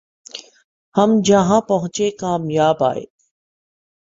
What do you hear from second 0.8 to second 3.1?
ہم جہاں پہنچے کامیاب آئے